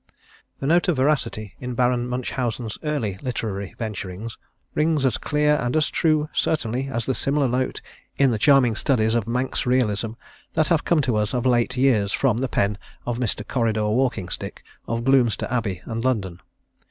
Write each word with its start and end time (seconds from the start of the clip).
The 0.59 0.65
note 0.65 0.87
of 0.87 0.95
veracity 0.95 1.53
in 1.59 1.75
Baron 1.75 2.07
Munchausen's 2.07 2.75
early 2.83 3.19
literary 3.21 3.75
venturings 3.77 4.35
rings 4.73 5.05
as 5.05 5.19
clear 5.19 5.57
and 5.61 5.75
as 5.75 5.91
true 5.91 6.27
certainly 6.33 6.87
as 6.87 7.05
the 7.05 7.13
similar 7.13 7.47
note 7.47 7.81
in 8.17 8.31
the 8.31 8.39
charming 8.39 8.75
studies 8.75 9.13
of 9.13 9.27
Manx 9.27 9.67
Realism 9.67 10.13
that 10.55 10.69
have 10.69 10.85
come 10.85 11.01
to 11.01 11.17
us 11.17 11.35
of 11.35 11.45
late 11.45 11.77
years 11.77 12.11
from 12.11 12.39
the 12.39 12.49
pen 12.49 12.79
of 13.05 13.19
Mr. 13.19 13.47
Corridor 13.47 13.89
Walkingstick, 13.89 14.63
of 14.87 15.03
Gloomster 15.03 15.45
Abbey 15.51 15.83
and 15.85 16.03
London. 16.03 16.41